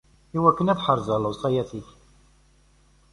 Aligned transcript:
Iwakken 0.37 0.71
ad 0.71 0.79
ḥerzeɣ 0.85 1.17
lewṣayat-ik! 1.19 1.87